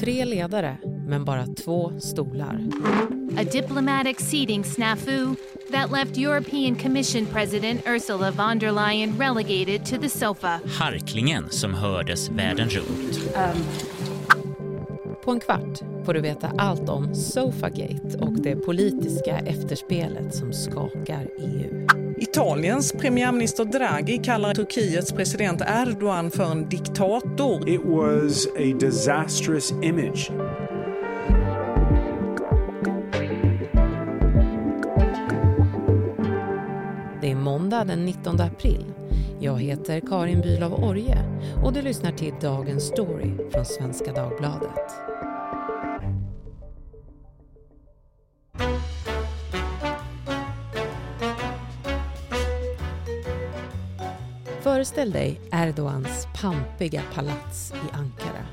[0.00, 2.60] Tre ledare, men bara två stolar.
[3.36, 5.36] A diplomatic seating snafu
[5.70, 10.60] that left European Commission President Ursula von der Leyen relegated to the sofa.
[10.78, 13.36] Harklingen som hördes världen runt.
[13.36, 13.62] Um.
[15.24, 21.28] På en kvart får du veta allt om Sofagate och det politiska efterspelet som skakar
[21.38, 22.01] EU.
[22.22, 27.68] Italiens premiärminister Draghi kallar Turkiets president Erdogan för en diktator.
[27.68, 30.30] It was a disastrous image.
[37.20, 38.84] Det är måndag den 19 april.
[39.40, 41.18] Jag heter Karin Bülow Orje
[41.64, 45.11] och du lyssnar till Dagens Story från Svenska Dagbladet.
[54.82, 58.46] Föreställ dig Erdogans pampiga palats i Ankara.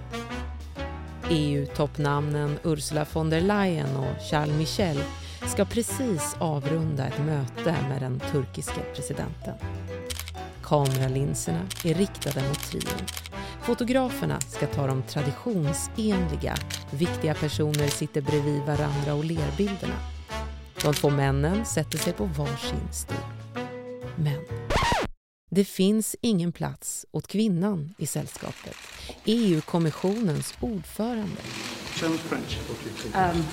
[1.29, 5.03] EU-toppnamnen Ursula von der Leyen och Charles Michel
[5.47, 9.55] ska precis avrunda ett möte med den turkiske presidenten.
[10.63, 13.05] Kameralinserna är riktade mot trion.
[13.61, 16.55] Fotograferna ska ta de traditionsenliga,
[16.91, 20.00] viktiga personer sitter bredvid varandra och ler bilderna.
[20.83, 23.28] De två männen sätter sig på varsin stol.
[25.50, 28.75] Det finns ingen plats åt kvinnan i sällskapet.
[29.25, 31.41] EU-kommissionens ordförande.
[33.16, 33.44] Um.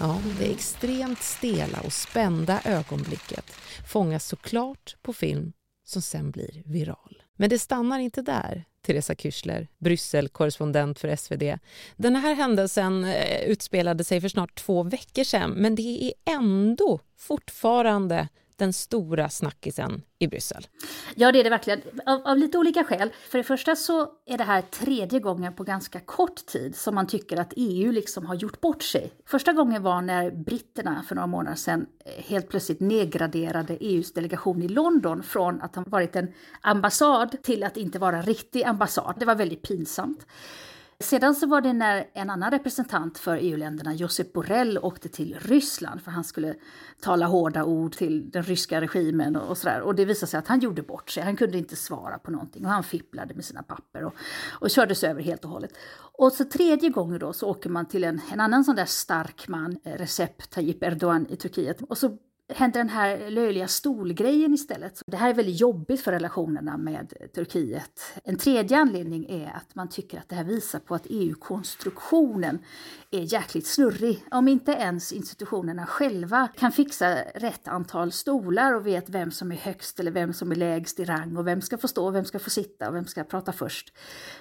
[0.00, 3.44] Ja, det extremt stela och spända ögonblicket
[3.88, 5.52] fångas såklart på film
[5.84, 7.22] som sen blir viral.
[7.36, 8.64] Men det stannar inte där.
[8.86, 11.58] Teresa Küchler, Bryssel-korrespondent för SvD.
[11.96, 17.00] Den här händelsen eh, utspelade sig för snart två veckor sedan men det är ändå
[17.16, 18.28] fortfarande
[18.62, 20.66] den stora snackisen i Bryssel?
[21.14, 21.80] Ja, det är det verkligen.
[22.06, 23.10] Av, av, lite olika skäl.
[23.28, 27.06] För det första så är det här tredje gången på ganska kort tid som man
[27.06, 29.12] tycker att EU liksom har gjort bort sig.
[29.26, 34.62] Första gången var när britterna för några månader sedan eh, helt plötsligt nedgraderade EUs delegation
[34.62, 39.14] i London från att ha varit en ambassad till att inte vara en riktig ambassad.
[39.18, 40.26] Det var väldigt pinsamt.
[41.02, 46.02] Sedan så var det när en annan representant för EU-länderna, Josep Borrell, åkte till Ryssland
[46.02, 46.54] för han skulle
[47.00, 49.80] tala hårda ord till den ryska regimen och, sådär.
[49.80, 51.22] Och det visade sig att han gjorde bort sig.
[51.22, 54.14] Han kunde inte svara på någonting och han fipplade med sina papper och,
[54.50, 55.70] och kördes över helt och hållet.
[56.18, 59.48] Och så tredje gången då så åker man till en, en annan sån där stark
[59.48, 61.82] man, eh, Recep Tayyip Erdogan i Turkiet.
[61.82, 62.18] Och så
[62.56, 65.02] händer den här löjliga stolgrejen istället.
[65.06, 68.00] Det här är väldigt jobbigt för relationerna med Turkiet.
[68.24, 72.58] En tredje anledning är att man tycker att det här visar på att EU-konstruktionen
[73.10, 74.24] är jäkligt snurrig.
[74.30, 79.56] Om inte ens institutionerna själva kan fixa rätt antal stolar och vet vem som är
[79.56, 82.38] högst eller vem som är lägst i rang och vem ska få stå, vem ska
[82.38, 83.92] få sitta och vem ska prata först.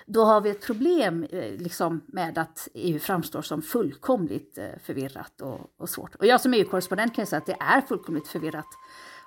[0.06, 5.42] Då har vi ett problem eh, liksom, med att EU framstår som fullkomligt eh, förvirrat
[5.42, 6.16] och, och svårt.
[6.16, 8.78] Och jag som EU-korrespondent kan säga att det är fullkomligt fullkomligt förvirrat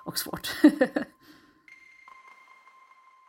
[0.05, 0.55] och svårt.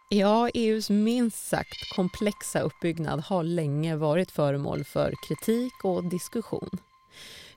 [0.09, 6.71] Ja, EUs minst sagt komplexa uppbyggnad har länge varit föremål för kritik och diskussion.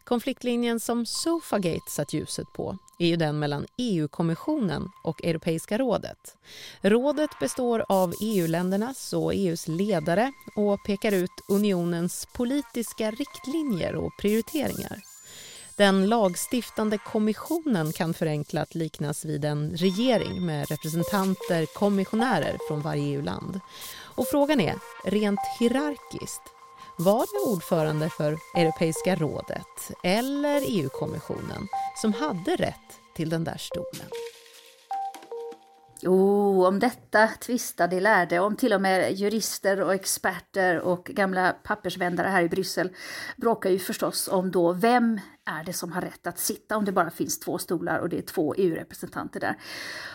[0.04, 6.38] Konfliktlinjen som Sofagate satt ljuset på är ju den mellan EU-kommissionen och Europeiska rådet.
[6.82, 15.09] Rådet består av EU-ländernas och EUs ledare och pekar ut unionens politiska riktlinjer och prioriteringar.
[15.80, 23.60] Den lagstiftande kommissionen kan förenklat liknas vid en regering med representanter, kommissionärer från varje EU-land.
[24.02, 24.76] Och frågan är,
[25.06, 26.42] rent hierarkiskt,
[26.98, 31.68] var det ordförande för Europeiska rådet eller EU-kommissionen
[32.02, 34.10] som hade rätt till den där stolen?
[36.06, 41.56] Oh, om detta tvistade de lärde, om till och med jurister och experter och gamla
[41.64, 42.90] pappersvändare här i Bryssel
[43.38, 45.20] bråkar ju förstås om då vem
[45.50, 48.18] är det som har rätt att sitta om det bara finns två stolar och det
[48.18, 49.56] är två EU-representanter där.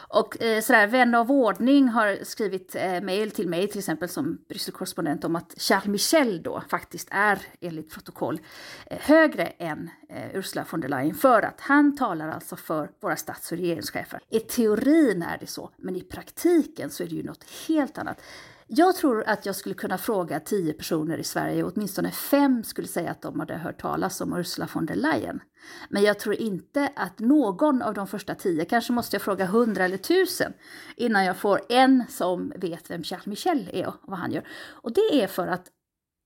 [0.08, 4.38] Och eh, sådär, vän av ordning har skrivit eh, mejl till mig till exempel som
[4.48, 8.40] Brysselkorrespondent om att Charles Michel då faktiskt är enligt protokoll
[8.86, 13.16] eh, högre än eh, Ursula von der Leyen för att han talar alltså för våra
[13.16, 14.20] stats och regeringschefer.
[14.30, 18.20] I teorin är det så, men i praktiken så är det ju något helt annat.
[18.66, 22.88] Jag tror att jag skulle kunna fråga tio personer i Sverige och åtminstone fem skulle
[22.88, 25.40] säga att de hade hört talas om Ursula von der Leyen.
[25.88, 29.84] Men jag tror inte att någon av de första tio, kanske måste jag fråga hundra
[29.84, 30.52] eller tusen
[30.96, 34.46] innan jag får en som vet vem Charles Michel är och vad han gör.
[34.70, 35.66] Och det är för att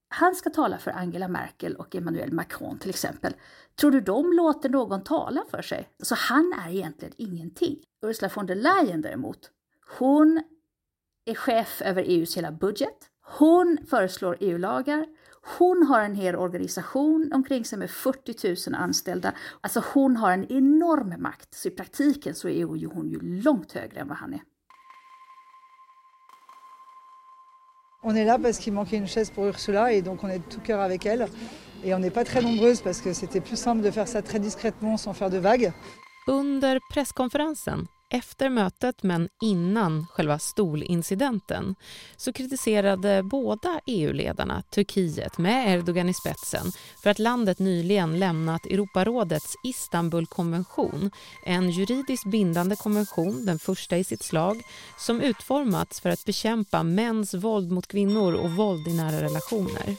[0.09, 3.33] han ska tala för Angela Merkel och Emmanuel Macron till exempel.
[3.79, 5.89] Tror du de låter någon tala för sig?
[6.03, 7.79] Så han är egentligen ingenting.
[8.05, 9.51] Ursula von der Leyen däremot,
[9.99, 10.43] hon
[11.25, 13.09] är chef över EUs hela budget.
[13.37, 15.05] Hon föreslår EU-lagar.
[15.57, 19.33] Hon har en hel organisation omkring sig med 40 000 anställda.
[19.61, 23.99] Alltså hon har en enorm makt, så i praktiken så är hon ju långt högre
[23.99, 24.41] än vad han är.
[28.01, 30.49] On est là parce qu'il manquait une chaise pour Ursula et donc on est de
[30.49, 31.27] tout cœur avec elle.
[31.83, 34.39] Et on n'est pas très nombreuses parce que c'était plus simple de faire ça très
[34.39, 35.73] discrètement sans faire de vagues.
[36.27, 41.75] Under presskonferensen efter mötet, men innan själva stolincidenten,
[42.17, 46.71] så kritiserade båda EU-ledarna Turkiet med Erdogan i spetsen
[47.03, 51.11] för att landet nyligen lämnat Europarådets Istanbulkonvention,
[51.45, 54.61] en juridiskt bindande konvention, den första i sitt slag,
[54.97, 59.95] som utformats för att bekämpa mäns våld mot kvinnor och våld i nära relationer.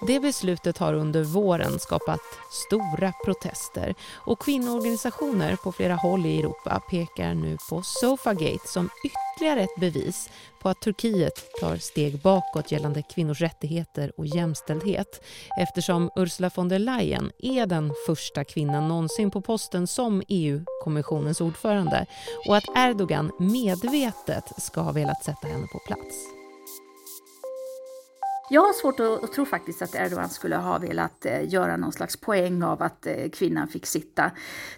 [0.00, 2.20] Det beslutet har under våren skapat
[2.50, 9.60] stora protester och kvinnoorganisationer på flera håll i Europa pekar nu på Sofagate som ytterligare
[9.60, 10.30] ett bevis
[10.62, 15.24] på att Turkiet tar steg bakåt gällande kvinnors rättigheter och jämställdhet
[15.58, 22.06] eftersom Ursula von der Leyen är den första kvinnan någonsin på posten som EU-kommissionens ordförande
[22.48, 26.35] och att Erdogan medvetet ska ha velat sätta henne på plats.
[28.50, 31.92] Jag har svårt att, att tro faktiskt att Erdogan skulle ha velat eh, göra någon
[31.92, 34.30] slags poäng av att eh, kvinnan fick sitta.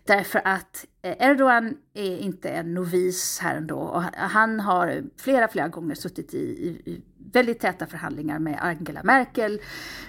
[0.05, 3.79] Därför att eh, Erdogan är inte en novis här ändå.
[3.79, 9.60] Och han har flera, flera gånger suttit i, i väldigt täta förhandlingar med Angela Merkel,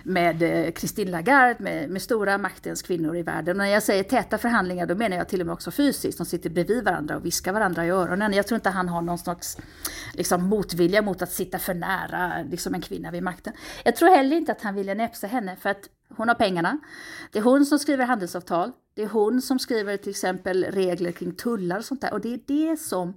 [0.03, 3.59] med eh, Christine Lagarde, med, med stora maktens kvinnor i världen.
[3.59, 6.17] Och när jag säger täta förhandlingar då menar jag till och med också fysiskt.
[6.17, 8.33] De sitter bredvid varandra och viskar varandra i öronen.
[8.33, 9.57] Jag tror inte han har någon slags
[10.13, 13.53] liksom, motvilja mot att sitta för nära liksom, en kvinna vid makten.
[13.83, 16.79] Jag tror heller inte att han vill näpsa henne för att hon har pengarna.
[17.31, 18.71] Det är hon som skriver handelsavtal.
[18.93, 22.13] Det är hon som skriver till exempel regler kring tullar och sånt där.
[22.13, 23.13] Och det är det som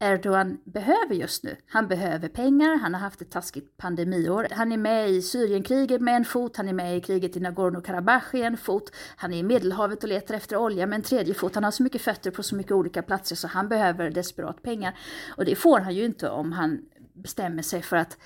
[0.00, 1.56] Erdogan behöver just nu.
[1.68, 4.46] Han behöver pengar, han har haft ett taskigt pandemiår.
[4.50, 8.34] Han är med i Syrienkriget med en fot, han är med i kriget i Nagorno-Karabach
[8.34, 8.90] i en fot.
[9.16, 11.54] Han är i Medelhavet och letar efter olja med en tredje fot.
[11.54, 14.98] Han har så mycket fötter på så mycket olika platser så han behöver desperat pengar.
[15.36, 16.80] Och det får han ju inte om han
[17.12, 18.18] bestämmer sig för att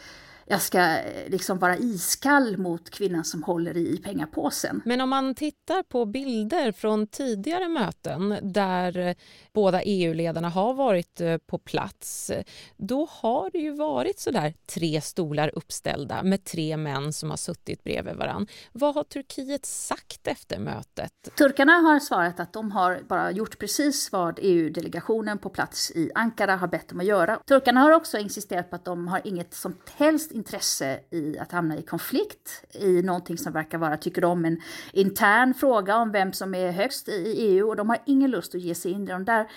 [0.46, 4.82] jag ska eh, liksom vara iskall mot kvinnan som håller i pengapåsen.
[4.84, 9.14] Men om man tittar på bilder från tidigare möten där eh,
[9.52, 12.30] båda EU-ledarna har varit eh, på plats,
[12.76, 17.84] då har det ju varit sådär tre stolar uppställda med tre män som har suttit
[17.84, 18.46] bredvid varann.
[18.72, 21.12] Vad har Turkiet sagt efter mötet?
[21.38, 26.56] Turkarna har svarat att de har bara gjort precis vad EU-delegationen på plats i Ankara
[26.56, 27.36] har bett dem att göra.
[27.36, 31.76] Turkarna har också insisterat på att de har inget som helst intresse i att hamna
[31.76, 34.60] i konflikt i någonting som verkar vara, tycker de, en
[34.92, 38.60] intern fråga om vem som är högst i EU och de har ingen lust att
[38.60, 39.50] ge sig in i de där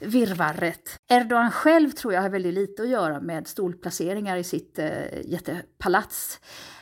[0.00, 1.00] virvarret.
[1.08, 6.40] Erdogan själv tror jag har väldigt lite att göra med stolplaceringar i sitt eh, jättepalats.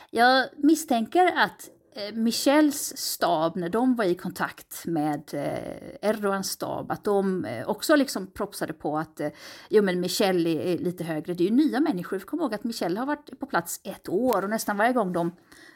[0.09, 1.69] Jag misstänker att
[1.99, 7.69] Eh, Michels stab, när de var i kontakt med eh, Erdogans stab, att de eh,
[7.69, 9.21] också liksom propsade på att
[9.69, 11.33] jo men Michel är lite högre.
[11.33, 12.19] Det är ju nya människor.
[12.19, 15.31] Kom ihåg att Michel har varit på plats ett år och nästan varje gång de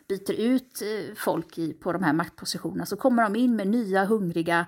[0.08, 0.84] byter ut
[1.16, 4.66] folk i, på de här maktpositionerna så kommer de in med nya hungriga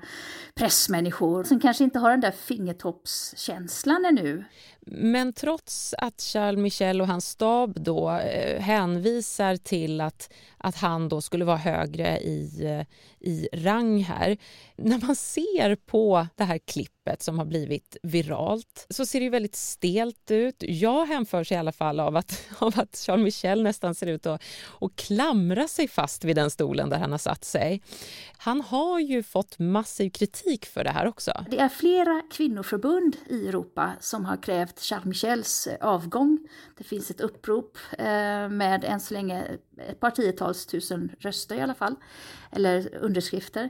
[0.55, 4.43] pressmänniskor som kanske inte har den där fingertoppskänslan ännu.
[4.85, 10.29] Men trots att Charles Michel och hans stab då eh, hänvisar till att
[10.65, 12.85] att han då skulle vara högre i, eh,
[13.29, 14.37] i rang här.
[14.75, 19.55] När man ser på det här klippet som har blivit viralt så ser det väldigt
[19.55, 20.55] stelt ut.
[20.59, 24.41] Jag hänförs i alla fall av att, av att Charles Michel nästan ser ut att,
[24.81, 27.81] att klamra sig fast vid den stolen där han har satt sig.
[28.37, 31.31] Han har ju fått massiv kritik för det här också.
[31.49, 36.39] Det är flera kvinnoförbund i Europa som har krävt Charles Michels eh, avgång.
[36.77, 41.61] Det finns ett upprop eh, med än så länge ett par tiotals tusen röster i
[41.61, 41.95] alla fall,
[42.51, 43.69] eller underskrifter.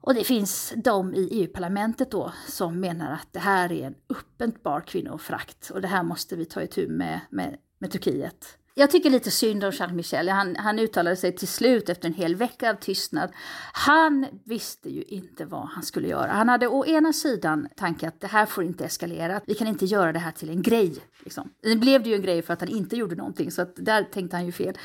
[0.00, 4.80] Och det finns de i EU-parlamentet då som menar att det här är en uppenbar
[4.80, 8.58] kvinnofrakt och det här måste vi ta itu med, med, med Turkiet.
[8.78, 10.28] Jag tycker lite synd om Charles Michel.
[10.28, 13.30] Han, han uttalade sig till slut efter en hel vecka av tystnad.
[13.72, 16.32] Han visste ju inte vad han skulle göra.
[16.32, 19.40] Han hade å ena sidan tanken att det här får inte eskalera.
[19.46, 20.94] Vi kan inte göra det här till en grej.
[21.24, 21.50] Liksom.
[21.62, 24.02] Det blev det ju en grej för att han inte gjorde någonting, så att där
[24.02, 24.78] tänkte han ju fel.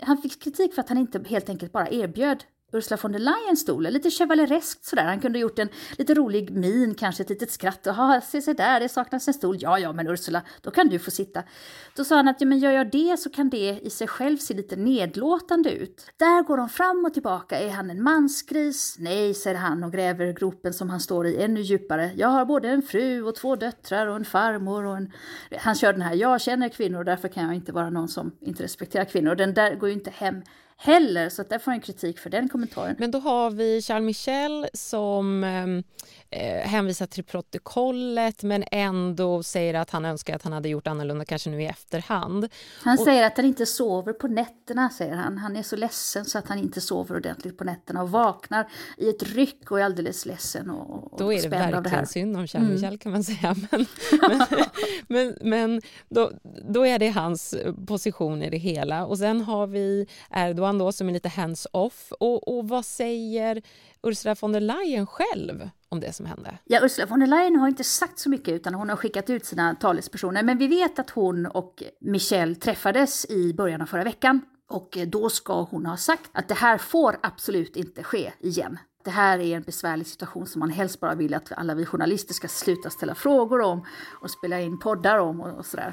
[0.00, 3.56] Han fick kritik för att han inte helt enkelt bara erbjöd Ursula von der Leyen
[3.56, 5.04] stol, lite chevalereskt sådär.
[5.04, 7.80] Han kunde gjort en lite rolig min, kanske ett litet skratt.
[7.84, 9.56] Jaha, se, se där, det saknas en stol.
[9.60, 11.42] Ja, ja, men Ursula, då kan du få sitta.
[11.96, 14.36] Då sa han att ja, men gör jag det så kan det i sig själv
[14.36, 16.06] se lite nedlåtande ut.
[16.16, 17.60] Där går de fram och tillbaka.
[17.60, 18.96] Är han en mansgris?
[18.98, 22.10] Nej, säger han och gräver gropen som han står i ännu djupare.
[22.16, 25.12] Jag har både en fru och två döttrar och en farmor och en...
[25.58, 28.32] Han kör den här, jag känner kvinnor och därför kan jag inte vara någon som
[28.40, 29.34] inte respekterar kvinnor.
[29.34, 30.42] Den där går ju inte hem
[30.82, 32.96] heller, så att där får han kritik för den kommentaren.
[32.98, 35.82] Men då har vi Charles Michel som ehm,
[36.30, 41.24] eh, hänvisar till protokollet men ändå säger att han önskar att han hade gjort annorlunda,
[41.24, 42.48] kanske nu i efterhand.
[42.82, 45.38] Han och, säger att han inte sover på nätterna, säger han.
[45.38, 49.08] Han är så ledsen så att han inte sover ordentligt på nätterna och vaknar i
[49.08, 52.46] ett ryck och är alldeles ledsen och, och Då är det verkligen det synd om
[52.46, 52.74] Charles mm.
[52.74, 53.56] Michel kan man säga.
[53.70, 53.86] Men,
[54.28, 54.46] men,
[55.08, 56.30] men, men då,
[56.68, 57.54] då är det hans
[57.86, 59.06] position i det hela.
[59.06, 62.12] Och sen har vi Erdogan då som är lite hands-off.
[62.20, 63.62] Och, och vad säger
[64.02, 66.58] Ursula von der Leyen själv om det som hände?
[66.64, 69.46] Ja, Ursula von der Leyen har inte sagt så mycket utan hon har skickat ut
[69.46, 70.42] sina talespersoner.
[70.42, 74.40] Men vi vet att hon och Michel träffades i början av förra veckan.
[74.70, 78.78] Och då ska hon ha sagt att det här får absolut inte ske igen.
[79.04, 82.34] Det här är en besvärlig situation som man helst bara vill att alla vi journalister
[82.34, 83.84] ska sluta ställa frågor om
[84.22, 85.92] och spela in poddar om och, och sådär.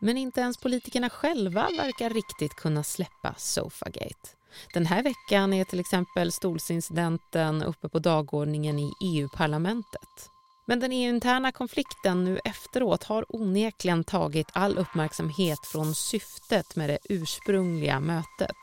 [0.00, 4.28] Men inte ens politikerna själva verkar riktigt kunna släppa Sofagate.
[4.74, 10.30] Den här veckan är till exempel stolsincidenten uppe på dagordningen i EU-parlamentet.
[10.70, 16.98] Men den EU-interna konflikten nu efteråt har onekligen tagit all uppmärksamhet från syftet med det
[17.04, 18.56] ursprungliga mötet.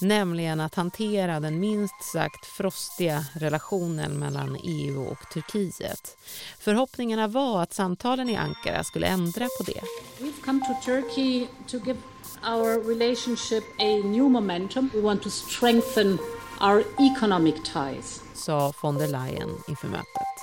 [0.00, 6.16] Nämligen att hantera den minst sagt frostiga relationen mellan EU och Turkiet.
[6.58, 9.80] Förhoppningarna var att samtalen i Ankara skulle ändra på det.
[10.40, 11.98] We've come to Turkey to give
[12.42, 14.90] our relationship a new momentum.
[14.94, 16.18] We want to strengthen
[16.62, 18.22] our economic ties.
[18.32, 20.39] Sa von der Leyen inför mötet.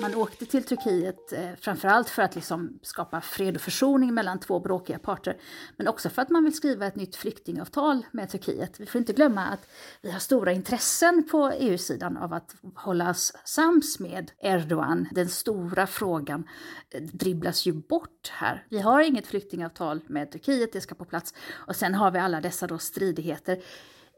[0.00, 4.60] Man åkte till Turkiet eh, framförallt för att liksom skapa fred och försoning mellan två
[4.60, 5.36] bråkiga parter,
[5.76, 8.80] men också för att man vill skriva ett nytt flyktingavtal med Turkiet.
[8.80, 9.68] Vi får inte glömma att
[10.02, 15.08] vi har stora intressen på EU-sidan av att hålla oss sams med Erdogan.
[15.12, 16.48] Den stora frågan
[16.90, 18.66] eh, dribblas ju bort här.
[18.68, 21.34] Vi har inget flyktingavtal med Turkiet, det ska på plats.
[21.50, 23.58] Och sen har vi alla dessa då stridigheter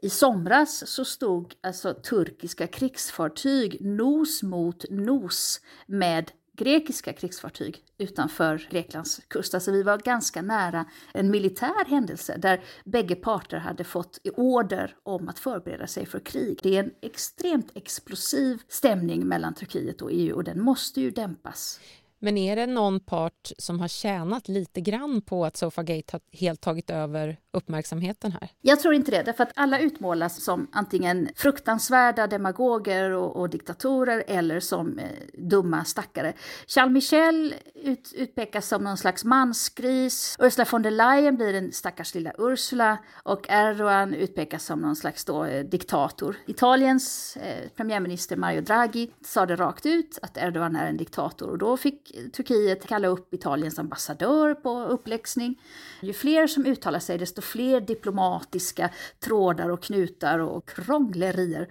[0.01, 9.21] i somras så stod alltså turkiska krigsfartyg nos mot nos med grekiska krigsfartyg utanför Greklands
[9.27, 9.53] kust.
[9.53, 15.29] Alltså vi var ganska nära en militär händelse där bägge parter hade fått order om
[15.29, 16.59] att förbereda sig för krig.
[16.63, 21.79] Det är en extremt explosiv stämning mellan Turkiet och EU och den måste ju dämpas.
[22.19, 26.61] Men är det någon part som har tjänat lite grann på att Sofagate har helt
[26.61, 28.49] tagit över uppmärksamheten här?
[28.61, 34.23] Jag tror inte det, därför att alla utmålas som antingen fruktansvärda demagoger och, och diktatorer
[34.27, 36.33] eller som eh, dumma stackare.
[36.67, 42.15] Charles Michel ut, utpekas som någon slags mansgris, Ursula von der Leyen blir en stackars
[42.15, 46.35] lilla Ursula och Erdogan utpekas som någon slags då, eh, diktator.
[46.45, 51.57] Italiens eh, premiärminister Mario Draghi sa det rakt ut att Erdogan är en diktator och
[51.57, 55.61] då fick Turkiet kalla upp Italiens ambassadör på uppläxning.
[56.01, 61.67] Ju fler som uttalar sig, desto fler diplomatiska trådar och knutar och krånglerier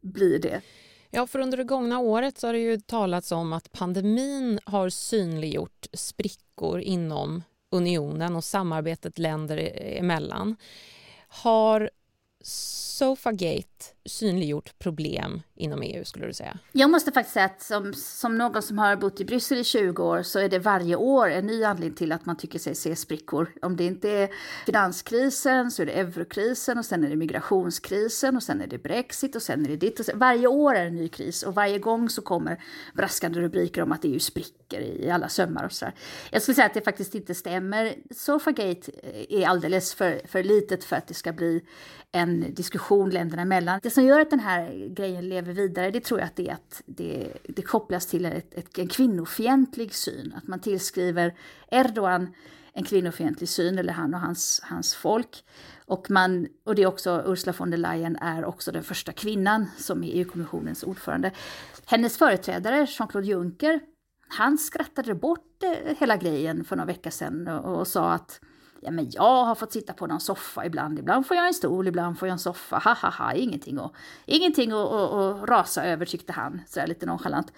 [0.00, 0.60] blir det.
[1.10, 4.88] Ja, för under det gångna året så har det ju talats om att pandemin har
[4.88, 10.56] synliggjort sprickor inom unionen och samarbetet länder emellan.
[11.28, 11.90] Har
[12.42, 16.58] Sofagate synliggjort problem inom EU skulle du säga?
[16.72, 20.02] Jag måste faktiskt säga att som, som någon som har bott i Bryssel i 20
[20.02, 22.96] år så är det varje år en ny anledning till att man tycker sig se
[22.96, 23.52] sprickor.
[23.62, 24.28] Om det inte är
[24.66, 29.36] finanskrisen så är det eurokrisen och sen är det migrationskrisen och sen är det Brexit
[29.36, 30.18] och sen är det ditt och sen.
[30.18, 32.62] Varje år är det en ny kris och varje gång så kommer
[32.94, 35.94] braskande rubriker om att EU spricker i alla sömmar och sådär.
[36.30, 37.94] Jag skulle säga att det faktiskt inte stämmer.
[38.10, 41.62] Sofagate eh, är alldeles för, för litet för att det ska bli
[42.12, 43.80] en diskussion länderna emellan.
[43.82, 46.52] Det som gör att den här grejen lever vidare, det tror jag att det är
[46.52, 50.34] att det, det kopplas till ett, ett, en kvinnofientlig syn.
[50.36, 51.34] Att man tillskriver
[51.70, 52.34] Erdogan
[52.72, 55.44] en kvinnofientlig syn, eller han och hans, hans folk.
[55.84, 59.66] Och, man, och det är också, Ursula von der Leyen är också den första kvinnan
[59.76, 61.32] som är EU-kommissionens ordförande.
[61.86, 63.80] Hennes företrädare, Jean-Claude Juncker,
[64.28, 68.40] han skrattade bort eh, hela grejen för några veckor sedan och, och sa att
[68.80, 71.88] ja men jag har fått sitta på någon soffa ibland, ibland får jag en stol,
[71.88, 73.92] ibland får jag en soffa, ha ha ha, ingenting, att,
[74.26, 77.52] ingenting att, att, att rasa över tyckte han, sådär lite nonchalant.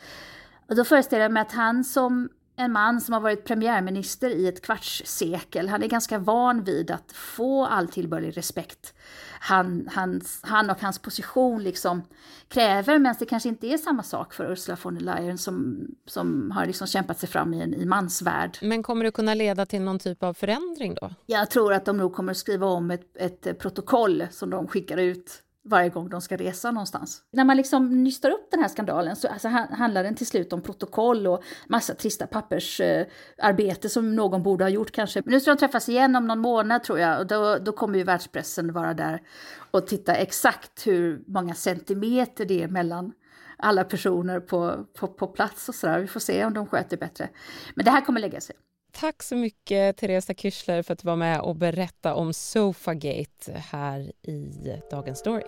[0.68, 4.48] Och då föreställer jag mig att han som en man som har varit premiärminister i
[4.48, 5.68] ett kvartssekel.
[5.68, 8.94] Han är ganska van vid att få all tillbörlig respekt.
[9.40, 12.02] Han, hans, han och hans position liksom
[12.48, 16.50] kräver, men det kanske inte är samma sak för Ursula von der Leyen som, som
[16.50, 18.58] har liksom kämpat sig fram i en i mansvärld.
[18.62, 21.10] Men kommer det kunna leda till någon typ av förändring då?
[21.26, 24.96] Jag tror att de nog kommer att skriva om ett, ett protokoll som de skickar
[24.96, 27.22] ut varje gång de ska resa någonstans.
[27.32, 30.62] När man liksom nystar upp den här skandalen så alltså, handlar den till slut om
[30.62, 35.22] protokoll och massa trista pappersarbete eh, som någon borde ha gjort kanske.
[35.24, 37.98] Men nu ska de träffas igen om någon månad tror jag och då, då kommer
[37.98, 39.22] ju världspressen vara där
[39.70, 43.12] och titta exakt hur många centimeter det är mellan
[43.56, 45.98] alla personer på, på, på plats och sådär.
[45.98, 47.28] Vi får se om de sköter bättre.
[47.74, 48.56] Men det här kommer lägga sig.
[48.92, 54.12] Tack så mycket, Teresa Kyschler, för att du var med och berättade om Sofagate här
[54.22, 54.52] i
[54.90, 55.42] Dagens Story.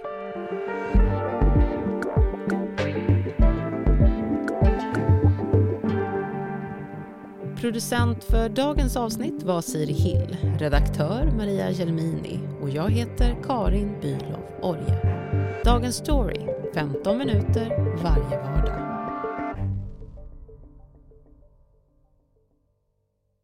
[7.61, 14.43] Producent för dagens avsnitt var Siri Hill, redaktör Maria Gelmini och jag heter Karin Bülow
[14.63, 14.99] Orje.
[15.65, 17.69] Dagens Story, 15 minuter
[18.03, 18.84] varje vardag.